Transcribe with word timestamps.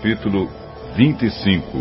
Capítulo 0.00 0.48
25 0.94 1.76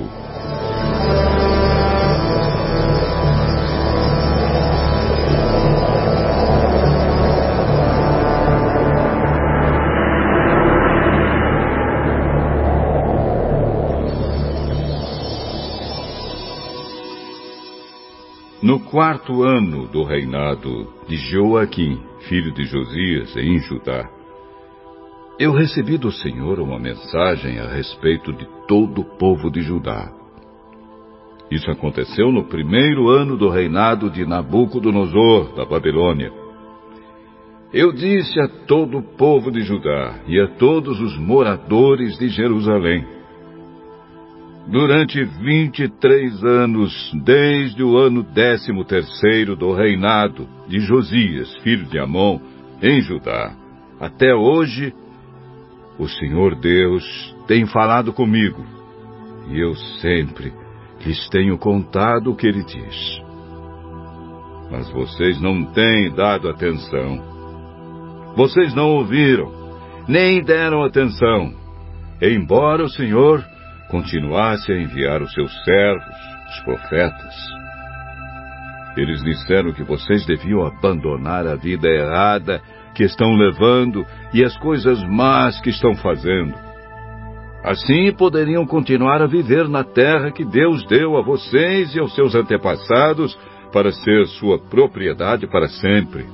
No 18.64 18.80
quarto 18.80 19.44
ano 19.44 19.88
do 19.88 20.04
reinado 20.04 20.92
de 21.08 21.18
Joaquim, 21.18 22.02
filho 22.28 22.52
de 22.52 22.66
Josias, 22.66 23.38
em 23.38 23.60
Judá, 23.60 24.10
eu 25.40 25.52
recebi 25.52 25.98
do 25.98 26.12
Senhor 26.12 26.60
uma 26.60 26.80
mensagem 26.80 27.60
a 27.60 27.68
respeito 27.68 28.34
de 28.34 28.48
todo 28.68 29.02
o 29.02 29.18
povo 29.18 29.52
de 29.52 29.62
Judá. 29.62 30.12
Isso 31.52 31.70
aconteceu 31.70 32.32
no 32.32 32.46
primeiro 32.46 33.10
ano 33.10 33.38
do 33.38 33.48
reinado 33.48 34.10
de 34.10 34.26
Nabucodonosor, 34.26 35.56
da 35.56 35.64
Babilônia. 35.64 36.32
Eu 37.72 37.94
disse 37.94 38.40
a 38.40 38.48
todo 38.48 38.98
o 38.98 39.04
povo 39.04 39.52
de 39.52 39.62
Judá 39.62 40.16
e 40.28 40.40
a 40.40 40.48
todos 40.48 41.00
os 41.00 41.16
moradores 41.18 42.18
de 42.18 42.30
Jerusalém: 42.30 43.06
Durante 44.68 45.24
vinte 45.24 45.84
e 45.84 45.88
três 45.88 46.44
anos, 46.44 47.12
desde 47.24 47.84
o 47.84 47.96
ano 47.96 48.24
décimo 48.24 48.84
terceiro 48.84 49.56
do 49.56 49.72
reinado 49.72 50.48
de 50.68 50.80
Josias, 50.80 51.56
filho 51.58 51.86
de 51.86 52.00
Amon, 52.00 52.40
em 52.82 53.02
Judá, 53.02 53.56
até 54.00 54.34
hoje, 54.34 54.94
o 55.98 56.08
Senhor 56.08 56.56
Deus 56.56 57.36
tem 57.48 57.66
falado 57.66 58.14
comigo, 58.14 58.64
e 59.50 59.60
eu 59.60 59.76
sempre 60.02 60.54
lhes 61.06 61.28
tenho 61.30 61.58
contado 61.58 62.32
o 62.32 62.36
que 62.36 62.48
ele 62.48 62.64
diz. 62.64 63.22
Mas 64.70 64.90
vocês 64.92 65.40
não 65.42 65.66
têm 65.66 66.14
dado 66.14 66.50
atenção. 66.50 67.24
Vocês 68.36 68.74
não 68.76 68.92
ouviram, 68.92 69.52
nem 70.08 70.44
deram 70.44 70.84
atenção, 70.84 71.54
embora 72.22 72.84
o 72.84 72.90
Senhor 72.90 73.44
continuasse 73.90 74.72
a 74.72 74.78
enviar 74.78 75.22
os 75.22 75.34
seus 75.34 75.52
servos, 75.64 76.16
os 76.52 76.60
profetas. 76.64 77.67
Eles 78.98 79.24
disseram 79.24 79.72
que 79.72 79.84
vocês 79.84 80.26
deviam 80.26 80.66
abandonar 80.66 81.46
a 81.46 81.56
vida 81.56 81.88
errada 81.88 82.60
que 82.96 83.04
estão 83.04 83.36
levando 83.36 84.04
e 84.34 84.44
as 84.44 84.58
coisas 84.58 85.02
más 85.04 85.62
que 85.62 85.70
estão 85.70 85.94
fazendo. 85.94 86.56
Assim 87.64 88.12
poderiam 88.12 88.66
continuar 88.66 89.22
a 89.22 89.28
viver 89.28 89.70
na 89.70 89.84
terra 89.84 90.32
que 90.32 90.44
Deus 90.44 90.84
deu 90.88 91.16
a 91.16 91.22
vocês 91.22 91.94
e 91.94 92.00
aos 92.00 92.16
seus 92.16 92.34
antepassados 92.34 93.38
para 93.72 93.92
ser 93.92 94.26
sua 94.26 94.58
propriedade 94.58 95.46
para 95.46 95.68
sempre. 95.68 96.26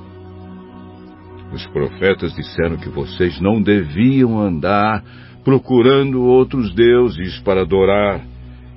Os 1.52 1.66
profetas 1.66 2.34
disseram 2.34 2.78
que 2.78 2.88
vocês 2.88 3.38
não 3.40 3.60
deviam 3.60 4.40
andar 4.40 5.04
procurando 5.44 6.22
outros 6.22 6.74
deuses 6.74 7.38
para 7.40 7.60
adorar, 7.60 8.22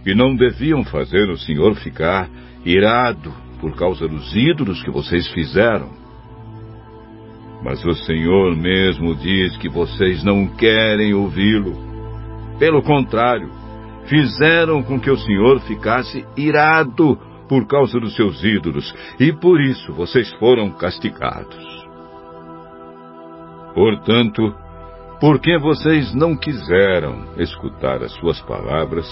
e 0.06 0.14
não 0.14 0.36
deviam 0.36 0.84
fazer 0.84 1.30
o 1.30 1.38
Senhor 1.38 1.76
ficar 1.76 2.30
irado 2.66 3.47
por 3.60 3.76
causa 3.76 4.08
dos 4.08 4.36
ídolos 4.36 4.82
que 4.84 4.92
vocês 4.92 5.28
fizeram. 5.32 5.90
Mas 7.64 7.84
o 7.86 7.94
Senhor 7.94 8.56
mesmo 8.56 9.16
diz 9.16 9.58
que 9.58 9.68
vocês 9.68 10.24
não 10.24 10.48
querem 10.48 11.14
ouvi-lo. 11.14 11.76
Pelo 12.60 12.82
contrário, 12.82 13.50
fizeram 14.06 14.82
com 14.84 15.00
que 15.00 15.10
o 15.10 15.18
Senhor 15.18 15.60
ficasse 15.62 16.26
irado 16.36 17.18
por 17.48 17.66
causa 17.66 18.00
dos 18.00 18.16
seus 18.16 18.44
ídolos, 18.44 18.94
e 19.20 19.32
por 19.32 19.62
isso 19.62 19.94
vocês 19.94 20.32
foram 20.34 20.70
castigados. 20.72 21.88
Portanto, 23.74 24.54
porque 25.20 25.58
vocês 25.58 26.14
não 26.14 26.36
quiseram 26.36 27.26
escutar 27.38 28.04
as 28.04 28.12
suas 28.16 28.40
palavras, 28.42 29.06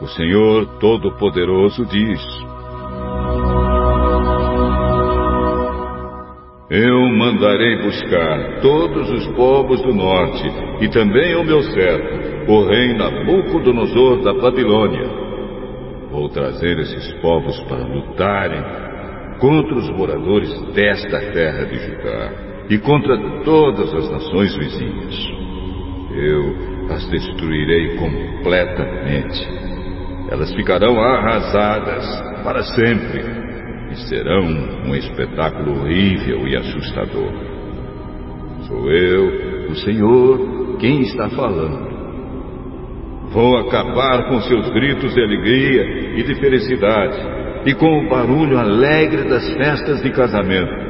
o 0.00 0.06
Senhor 0.06 0.78
Todo-Poderoso 0.78 1.84
diz: 1.86 2.20
Eu 6.70 6.98
mandarei 7.10 7.82
buscar 7.82 8.60
todos 8.62 9.10
os 9.10 9.26
povos 9.36 9.82
do 9.82 9.92
norte 9.92 10.50
e 10.80 10.88
também 10.88 11.36
o 11.36 11.44
meu 11.44 11.62
servo, 11.62 12.52
o 12.52 12.64
rei 12.66 12.94
Nabucodonosor 12.94 14.22
da 14.22 14.32
Babilônia. 14.32 15.06
Vou 16.10 16.30
trazer 16.30 16.78
esses 16.78 17.12
povos 17.20 17.60
para 17.64 17.84
lutarem 17.84 18.62
contra 19.40 19.74
os 19.74 19.90
moradores 19.90 20.58
desta 20.72 21.20
terra 21.32 21.66
de 21.66 21.76
Judá 21.76 22.32
e 22.70 22.78
contra 22.78 23.42
todas 23.44 23.92
as 23.92 24.10
nações 24.10 24.56
vizinhas. 24.56 25.14
Eu 26.14 26.94
as 26.94 27.06
destruirei 27.10 27.96
completamente. 27.96 29.48
Elas 30.30 30.50
ficarão 30.54 30.98
arrasadas 30.98 32.06
para 32.42 32.62
sempre 32.62 33.43
serão 34.08 34.44
um 34.86 34.94
espetáculo 34.94 35.80
horrível 35.80 36.46
e 36.46 36.56
assustador. 36.56 37.32
Sou 38.68 38.90
eu, 38.90 39.70
o 39.70 39.76
Senhor, 39.76 40.76
quem 40.78 41.02
está 41.02 41.28
falando. 41.30 41.94
Vou 43.30 43.56
acabar 43.58 44.28
com 44.28 44.40
seus 44.42 44.68
gritos 44.70 45.14
de 45.14 45.22
alegria 45.22 46.18
e 46.18 46.22
de 46.22 46.34
felicidade 46.36 47.18
e 47.66 47.74
com 47.74 48.04
o 48.04 48.08
barulho 48.08 48.58
alegre 48.58 49.28
das 49.28 49.48
festas 49.54 50.02
de 50.02 50.10
casamento 50.10 50.84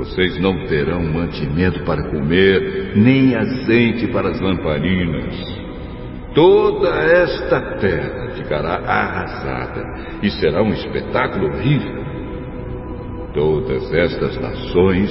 vocês 0.00 0.38
não 0.38 0.66
terão 0.66 1.02
mantimento 1.02 1.82
para 1.84 2.02
comer, 2.04 2.92
nem 2.96 3.34
azeite 3.36 4.06
para 4.06 4.30
as 4.30 4.40
lamparinas. 4.40 5.34
Toda 6.34 6.88
esta 6.88 7.60
terra 7.78 8.19
ficará 8.36 8.76
arrasada 8.86 9.82
e 10.22 10.30
será 10.30 10.62
um 10.62 10.72
espetáculo 10.72 11.48
horrível. 11.48 12.00
Todas 13.34 13.92
estas 13.94 14.40
nações 14.40 15.10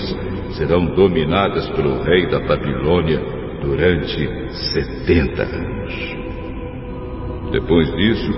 serão 0.57 0.85
dominadas 0.88 1.69
pelo 1.69 2.02
rei 2.03 2.28
da 2.28 2.40
Babilônia 2.40 3.22
durante 3.62 4.30
setenta 4.72 5.44
anos. 5.44 6.18
Depois 7.52 7.90
disso, 7.96 8.31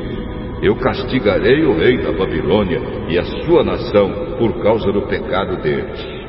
eu 0.62 0.76
castigarei 0.76 1.64
o 1.66 1.76
rei 1.76 1.98
da 1.98 2.12
Babilônia 2.12 2.80
e 3.10 3.18
a 3.18 3.24
sua 3.44 3.64
nação 3.64 4.36
por 4.38 4.62
causa 4.62 4.92
do 4.92 5.02
pecado 5.04 5.62
deles. 5.62 6.22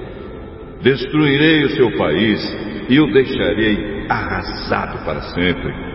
Destruirei 0.80 1.64
o 1.64 1.70
seu 1.70 1.96
país 1.96 2.40
e 2.88 2.98
o 2.98 3.12
deixarei 3.12 4.06
arrasado 4.08 5.04
para 5.04 5.20
sempre. 5.34 5.91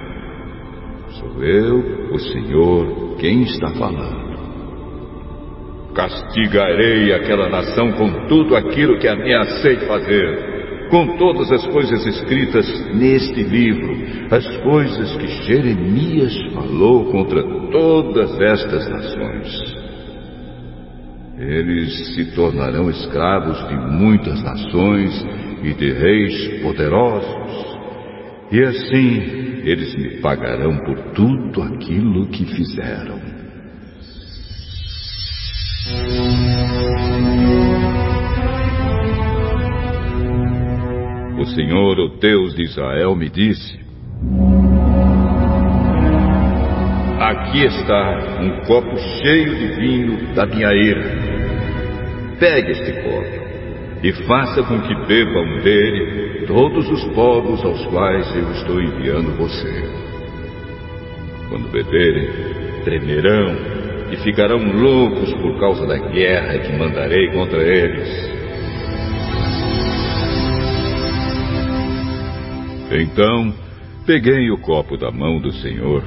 Sou 1.12 1.44
eu, 1.44 2.12
o 2.12 2.20
Senhor, 2.20 3.16
quem 3.18 3.44
está 3.44 3.70
falando. 3.72 4.28
Castigarei 5.94 7.14
aquela 7.14 7.50
nação 7.50 7.94
com 7.94 8.28
tudo 8.28 8.56
aquilo 8.56 9.00
que 9.00 9.08
ameacei 9.08 9.78
fazer, 9.88 10.90
com 10.90 11.18
todas 11.18 11.52
as 11.52 11.66
coisas 11.68 12.06
escritas 12.06 12.94
neste 12.94 13.42
livro, 13.42 13.96
as 14.30 14.46
coisas 14.58 15.16
que 15.18 15.28
Jeremias 15.46 16.36
falou 16.54 17.06
contra 17.12 17.42
todas 17.72 18.40
estas 18.40 18.90
nações. 18.90 19.78
Eles 21.40 22.16
se 22.16 22.36
tornarão 22.36 22.90
escravos 22.90 23.58
de 23.68 23.76
muitas 23.76 24.44
nações 24.44 25.26
e 25.64 25.74
de 25.74 25.92
reis 25.94 26.62
poderosos. 26.64 27.77
E 28.50 28.64
assim 28.64 29.58
eles 29.66 29.94
me 29.96 30.22
pagarão 30.22 30.78
por 30.86 30.98
tudo 31.12 31.62
aquilo 31.62 32.28
que 32.28 32.46
fizeram. 32.46 33.20
O 41.38 41.46
Senhor, 41.48 42.00
o 42.00 42.18
Deus 42.20 42.56
de 42.56 42.64
Israel, 42.64 43.16
me 43.18 43.30
disse: 43.30 43.78
Aqui 47.20 47.66
está 47.66 48.40
um 48.42 48.66
copo 48.66 48.98
cheio 48.98 49.56
de 49.56 49.68
vinho 49.76 50.34
da 50.34 50.46
minha 50.46 50.74
ira. 50.74 51.04
Pegue 52.40 52.72
este 52.72 52.94
copo 52.94 53.48
e 54.04 54.14
faça 54.26 54.64
com 54.64 54.80
que 54.80 54.96
bebam 55.08 55.60
dele 55.64 56.27
todos 56.46 56.90
os 56.90 57.04
povos 57.14 57.64
aos 57.64 57.86
quais 57.88 58.36
eu 58.36 58.52
estou 58.52 58.82
enviando 58.82 59.38
você. 59.38 59.84
Quando 61.50 61.72
beberem, 61.72 62.30
tremerão 62.84 63.56
e 64.12 64.18
ficarão 64.18 64.58
loucos 64.58 65.34
por 65.36 65.60
causa 65.60 65.86
da 65.86 65.98
guerra 65.98 66.60
que 66.60 66.78
mandarei 66.78 67.32
contra 67.32 67.62
eles. 67.62 68.38
Então, 72.92 73.54
peguei 74.06 74.50
o 74.50 74.58
copo 74.58 74.98
da 74.98 75.12
mão 75.12 75.40
do 75.40 75.52
Senhor 75.52 76.04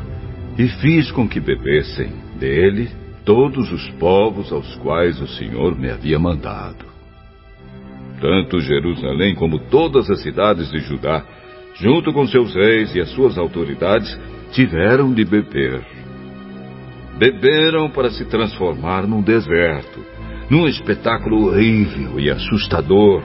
e 0.59 0.67
fiz 0.67 1.11
com 1.13 1.29
que 1.29 1.39
bebessem 1.39 2.11
dele 2.39 2.89
todos 3.25 3.71
os 3.71 3.89
povos 3.93 4.51
aos 4.51 4.75
quais 4.77 5.21
o 5.21 5.27
Senhor 5.27 5.79
me 5.79 5.91
havia 5.91 6.19
mandado. 6.19 6.90
Tanto 8.21 8.61
Jerusalém 8.61 9.35
como 9.35 9.59
todas 9.59 10.11
as 10.11 10.23
cidades 10.23 10.71
de 10.71 10.79
Judá, 10.81 11.25
junto 11.75 12.13
com 12.13 12.27
seus 12.27 12.55
reis 12.55 12.95
e 12.95 13.01
as 13.01 13.11
suas 13.11 13.39
autoridades, 13.39 14.19
tiveram 14.53 15.13
de 15.13 15.25
beber. 15.25 15.81
Beberam 17.19 17.89
para 17.91 18.11
se 18.11 18.25
transformar 18.27 19.07
num 19.07 19.23
deserto, 19.23 20.05
num 20.51 20.67
espetáculo 20.67 21.47
horrível 21.47 22.21
e 22.21 22.31
assustador, 22.31 23.23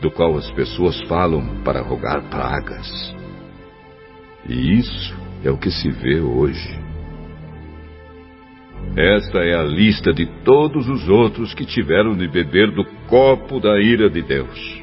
do 0.00 0.10
qual 0.10 0.36
as 0.36 0.50
pessoas 0.50 1.00
falam 1.02 1.62
para 1.62 1.82
rogar 1.82 2.22
pragas. 2.28 3.14
E 4.48 4.78
isso 4.78 5.16
é 5.44 5.50
o 5.50 5.56
que 5.56 5.70
se 5.70 5.90
vê 5.90 6.20
hoje. 6.20 6.83
Esta 8.96 9.38
é 9.38 9.54
a 9.54 9.64
lista 9.64 10.12
de 10.12 10.24
todos 10.44 10.88
os 10.88 11.08
outros 11.08 11.52
que 11.52 11.66
tiveram 11.66 12.16
de 12.16 12.28
beber 12.28 12.70
do 12.70 12.84
copo 13.08 13.58
da 13.58 13.80
ira 13.80 14.08
de 14.08 14.22
Deus. 14.22 14.82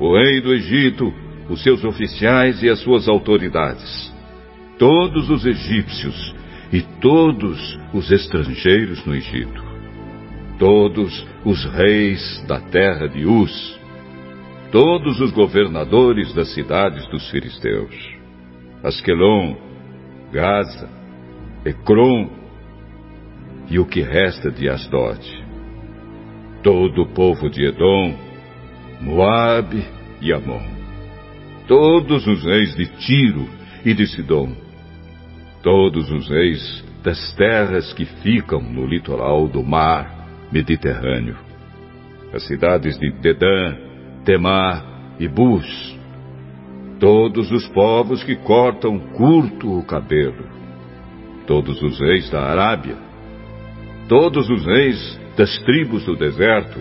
O 0.00 0.16
rei 0.16 0.40
do 0.40 0.52
Egito, 0.52 1.14
os 1.48 1.62
seus 1.62 1.84
oficiais 1.84 2.60
e 2.64 2.68
as 2.68 2.80
suas 2.80 3.06
autoridades, 3.06 4.12
todos 4.78 5.30
os 5.30 5.46
egípcios 5.46 6.34
e 6.72 6.82
todos 7.00 7.78
os 7.94 8.10
estrangeiros 8.10 9.04
no 9.06 9.14
Egito, 9.14 9.62
todos 10.58 11.24
os 11.44 11.64
reis 11.66 12.44
da 12.48 12.58
terra 12.58 13.06
de 13.06 13.24
Uz, 13.24 13.78
todos 14.72 15.20
os 15.20 15.30
governadores 15.30 16.34
das 16.34 16.52
cidades 16.52 17.06
dos 17.10 17.30
filisteus, 17.30 17.94
Asquelon, 18.82 19.54
Gaza, 20.32 20.90
Ecrom, 21.64 22.45
e 23.68 23.78
o 23.78 23.86
que 23.86 24.00
resta 24.00 24.50
de 24.50 24.68
Asdod. 24.68 25.20
Todo 26.62 27.02
o 27.02 27.06
povo 27.06 27.48
de 27.48 27.66
Edom, 27.66 28.14
Moabe 29.00 29.84
e 30.20 30.32
Amon. 30.32 30.62
Todos 31.66 32.26
os 32.26 32.44
reis 32.44 32.74
de 32.76 32.86
Tiro 32.86 33.48
e 33.84 33.92
de 33.92 34.06
Sidom. 34.06 34.52
Todos 35.62 36.10
os 36.10 36.28
reis 36.28 36.84
das 37.02 37.34
terras 37.34 37.92
que 37.92 38.04
ficam 38.04 38.60
no 38.60 38.86
litoral 38.86 39.48
do 39.48 39.62
mar 39.62 40.28
Mediterrâneo. 40.52 41.36
As 42.32 42.44
cidades 42.46 42.98
de 42.98 43.10
Dedã, 43.20 43.76
Temar 44.24 45.16
e 45.18 45.28
Bus. 45.28 45.96
Todos 46.98 47.50
os 47.50 47.68
povos 47.68 48.22
que 48.24 48.36
cortam 48.36 48.98
curto 48.98 49.78
o 49.78 49.84
cabelo. 49.84 50.46
Todos 51.46 51.80
os 51.82 52.00
reis 52.00 52.30
da 52.30 52.42
Arábia 52.42 53.05
todos 54.08 54.48
os 54.48 54.64
reis 54.64 55.20
das 55.36 55.58
tribos 55.58 56.04
do 56.04 56.16
deserto, 56.16 56.78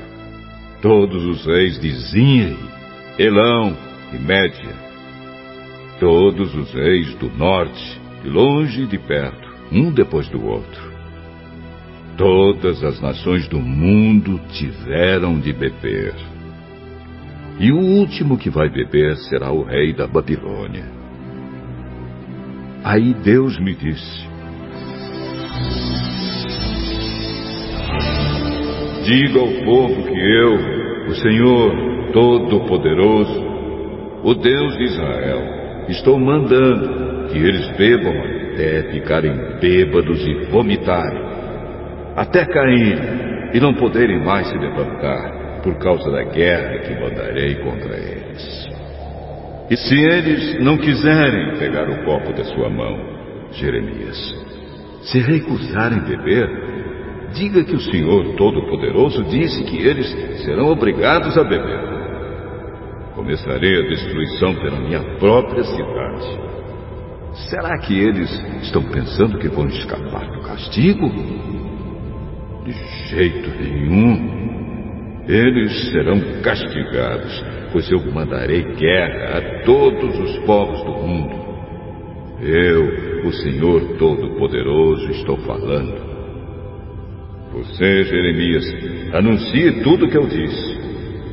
todos 0.81 1.23
os 1.25 1.45
reis 1.45 1.79
de 1.79 1.89
Zinri, 1.91 2.57
Elão 3.17 3.75
e 4.13 4.17
Média, 4.17 4.75
todos 5.99 6.53
os 6.53 6.73
reis 6.73 7.15
do 7.15 7.29
norte, 7.29 7.99
de 8.23 8.29
longe 8.29 8.83
e 8.83 8.87
de 8.87 8.97
perto, 8.97 9.49
um 9.71 9.91
depois 9.91 10.27
do 10.29 10.45
outro. 10.45 10.93
Todas 12.17 12.83
as 12.83 13.01
nações 13.01 13.47
do 13.49 13.59
mundo 13.59 14.39
tiveram 14.51 15.39
de 15.39 15.51
beber. 15.51 16.13
E 17.59 17.71
o 17.71 17.77
último 17.77 18.37
que 18.37 18.49
vai 18.49 18.69
beber 18.69 19.17
será 19.17 19.51
o 19.51 19.63
rei 19.63 19.93
da 19.93 20.07
Babilônia. 20.07 20.85
Aí 22.83 23.13
Deus 23.13 23.59
me 23.59 23.73
disse: 23.73 24.27
Diga 29.03 29.39
ao 29.39 29.65
povo 29.65 30.03
que 30.03 30.19
eu, 30.19 30.55
o 31.07 31.15
Senhor 31.15 32.11
Todo-Poderoso, 32.11 33.45
o 34.23 34.33
Deus 34.33 34.77
de 34.77 34.83
Israel, 34.83 35.41
estou 35.89 36.19
mandando 36.19 37.27
que 37.29 37.37
eles 37.37 37.67
bebam 37.77 38.35
até 38.55 38.83
ficarem 38.91 39.59
bêbados 39.59 40.25
e 40.25 40.45
vomitarem, 40.45 41.21
até 42.15 42.45
caírem 42.45 43.51
e 43.53 43.59
não 43.59 43.73
poderem 43.73 44.23
mais 44.23 44.47
se 44.47 44.57
levantar 44.57 45.61
por 45.61 45.77
causa 45.77 46.09
da 46.09 46.23
guerra 46.23 46.79
que 46.79 46.93
mandarei 46.93 47.55
contra 47.55 47.97
eles. 47.97 48.69
E 49.69 49.75
se 49.75 49.95
eles 49.95 50.59
não 50.63 50.77
quiserem 50.77 51.57
pegar 51.57 51.89
o 51.89 52.05
copo 52.05 52.31
da 52.33 52.43
sua 52.45 52.69
mão, 52.69 52.97
Jeremias, 53.51 54.17
se 55.03 55.19
recusarem 55.19 55.99
beber, 55.99 56.49
Diga 57.35 57.65
que 57.65 57.75
o 57.75 57.81
Senhor 57.81 58.35
Todo-Poderoso 58.37 59.25
disse 59.25 59.61
que 59.65 59.77
eles 59.77 60.09
serão 60.43 60.71
obrigados 60.71 61.37
a 61.37 61.43
beber. 61.43 61.81
Começarei 63.13 63.77
a 63.77 63.89
destruição 63.89 64.55
pela 64.55 64.79
minha 64.79 65.01
própria 65.19 65.63
cidade. 65.65 66.39
Será 67.49 67.77
que 67.79 67.93
eles 67.93 68.31
estão 68.61 68.81
pensando 68.83 69.37
que 69.37 69.49
vão 69.49 69.67
escapar 69.67 70.31
do 70.31 70.41
castigo? 70.43 71.09
De 72.63 72.71
jeito 73.09 73.49
nenhum. 73.61 75.25
Eles 75.27 75.91
serão 75.91 76.41
castigados, 76.41 77.43
pois 77.73 77.91
eu 77.91 77.99
mandarei 78.13 78.63
guerra 78.75 79.39
a 79.39 79.63
todos 79.65 80.19
os 80.19 80.37
povos 80.45 80.81
do 80.85 80.93
mundo. 81.05 81.35
Eu, 82.39 83.27
o 83.27 83.33
Senhor 83.33 83.97
Todo-Poderoso, 83.97 85.11
estou 85.11 85.35
falando. 85.39 86.14
Você, 87.69 88.03
Jeremias, 88.03 88.63
anuncie 89.13 89.83
tudo 89.83 90.05
o 90.05 90.09
que 90.09 90.17
eu 90.17 90.27
disse. 90.27 90.79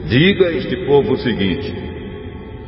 Diga 0.09 0.47
a 0.47 0.53
este 0.53 0.77
povo 0.87 1.13
o 1.13 1.19
seguinte: 1.19 1.73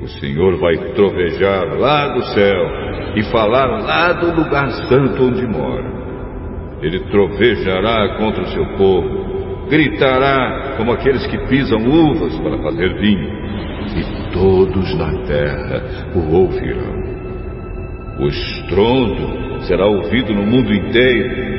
O 0.00 0.08
Senhor 0.08 0.56
vai 0.58 0.76
trovejar 0.94 1.78
lá 1.78 2.08
do 2.08 2.24
céu 2.26 2.84
e 3.16 3.22
falar 3.24 3.66
lá 3.66 4.12
do 4.12 4.34
lugar 4.34 4.70
santo 4.88 5.24
onde 5.24 5.46
mora. 5.46 5.92
Ele 6.82 7.00
trovejará 7.10 8.16
contra 8.16 8.42
o 8.42 8.48
seu 8.48 8.66
povo, 8.76 9.66
gritará 9.68 10.74
como 10.76 10.92
aqueles 10.92 11.26
que 11.26 11.38
pisam 11.48 11.78
uvas 11.78 12.38
para 12.40 12.58
fazer 12.58 12.94
vinho, 13.00 13.28
e 13.96 14.32
todos 14.32 14.94
na 14.96 15.12
terra 15.24 16.12
o 16.14 16.34
ouvirão. 16.34 17.04
O 18.20 18.28
estrondo 18.28 19.62
será 19.62 19.86
ouvido 19.86 20.32
no 20.32 20.46
mundo 20.46 20.72
inteiro 20.72 21.53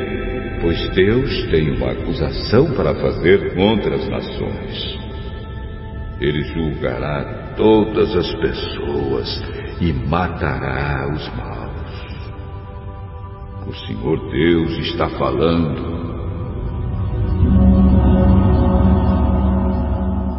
pois 0.61 0.89
Deus 0.95 1.47
tem 1.51 1.71
uma 1.75 1.91
acusação 1.91 2.71
para 2.73 2.95
fazer 2.95 3.53
contra 3.55 3.95
as 3.95 4.07
nações. 4.07 4.99
Ele 6.19 6.41
julgará 6.53 7.53
todas 7.57 8.15
as 8.15 8.33
pessoas 8.35 9.43
e 9.81 9.91
matará 9.91 11.07
os 11.13 11.27
maus. 11.35 11.55
O 13.67 13.73
Senhor 13.87 14.31
Deus 14.31 14.71
está 14.79 15.09
falando. 15.09 15.95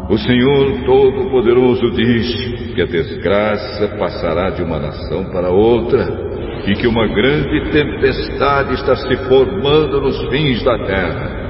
O 0.08 0.16
Senhor 0.18 0.84
Todo-Poderoso 0.86 1.90
diz 1.90 2.74
que 2.74 2.80
a 2.80 2.86
desgraça 2.86 3.88
passará 3.98 4.50
de 4.50 4.62
uma 4.62 4.78
nação 4.78 5.24
para 5.32 5.50
outra 5.50 6.35
e 6.64 6.74
que 6.74 6.86
uma 6.86 7.06
grande 7.06 7.70
tempestade 7.70 8.74
está 8.74 8.96
se 8.96 9.16
formando 9.28 10.00
nos 10.00 10.28
fins 10.28 10.62
da 10.62 10.78
terra. 10.78 11.46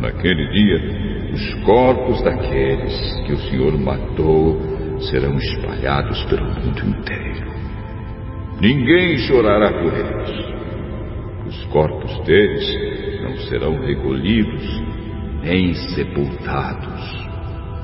Naquele 0.00 0.46
dia, 0.48 1.32
os 1.32 1.54
corpos 1.64 2.22
daqueles 2.22 3.22
que 3.26 3.32
o 3.32 3.38
Senhor 3.50 3.78
matou 3.78 4.60
serão 5.10 5.36
espalhados 5.36 6.24
pelo 6.24 6.44
mundo 6.44 6.86
inteiro. 6.86 7.52
Ninguém 8.60 9.18
chorará 9.18 9.72
por 9.72 9.92
eles. 9.92 10.58
Os 11.46 11.64
corpos 11.66 12.18
deles 12.24 13.22
não 13.22 13.36
serão 13.48 13.80
recolhidos 13.80 14.82
nem 15.42 15.74
sepultados. 15.74 17.28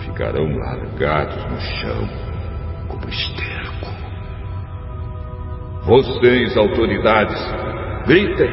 Ficarão 0.01 0.49
largados 0.57 1.45
no 1.45 1.61
chão 1.61 2.09
como 2.89 3.09
esterco. 3.09 3.64
Vocês, 5.85 6.57
autoridades, 6.57 7.37
gritem. 8.07 8.51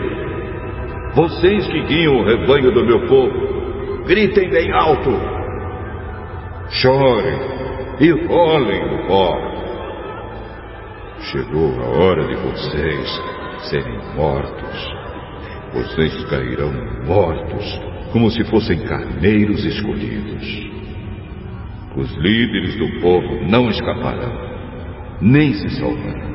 Vocês 1.14 1.66
que 1.68 1.82
guiam 1.84 2.18
o 2.18 2.24
rebanho 2.24 2.72
do 2.72 2.86
meu 2.86 3.08
povo, 3.08 4.04
gritem 4.06 4.50
bem 4.50 4.72
alto. 4.72 5.12
Chorem 6.70 7.40
e 8.00 8.12
rolem 8.28 8.86
no 8.86 9.08
pó. 9.08 9.38
Chegou 11.32 11.72
a 11.82 11.88
hora 12.00 12.28
de 12.28 12.36
vocês 12.36 13.22
serem 13.70 14.00
mortos. 14.16 14.94
Vocês 15.74 16.26
cairão 16.26 16.72
mortos, 17.06 17.82
como 18.12 18.30
se 18.30 18.44
fossem 18.46 18.80
carneiros 18.80 19.64
escolhidos. 19.66 20.72
Os 21.96 22.12
líderes 22.18 22.76
do 22.78 23.02
povo 23.02 23.46
não 23.48 23.70
escaparão 23.70 24.52
nem 25.22 25.54
se 25.54 25.70
salvarão. 25.70 26.31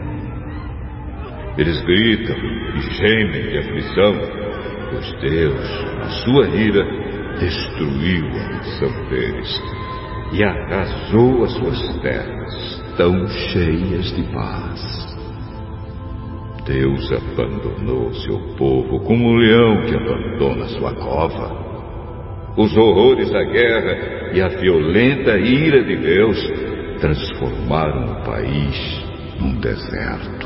Eles 1.59 1.81
gritam 1.83 2.37
e 2.37 2.81
gemem 2.81 3.49
de 3.49 3.59
aflição, 3.59 4.15
pois 4.91 5.13
Deus, 5.21 5.85
na 5.99 6.09
sua 6.25 6.49
ira, 6.49 6.85
destruiu 7.39 8.27
a 8.27 8.49
nação 8.57 9.09
deles 9.09 9.63
e 10.33 10.45
arrasou 10.45 11.45
as 11.45 11.53
suas 11.53 12.01
terras, 12.03 12.85
tão 12.97 13.27
cheias 13.29 14.15
de 14.15 14.23
paz. 14.35 15.17
Deus 16.67 17.13
abandonou 17.13 18.13
seu 18.13 18.39
povo 18.57 19.01
como 19.01 19.25
um 19.25 19.37
leão 19.37 19.83
que 19.87 19.95
abandona 19.95 20.67
sua 20.67 20.95
cova. 20.95 21.65
Os 22.57 22.77
horrores 22.77 23.31
da 23.31 23.45
guerra 23.45 24.33
e 24.33 24.43
a 24.43 24.49
violenta 24.49 25.39
ira 25.39 25.85
de 25.85 25.97
Deus 25.97 26.39
transformaram 27.01 28.13
o 28.13 28.25
país 28.25 29.05
num 29.39 29.61
deserto. 29.61 30.46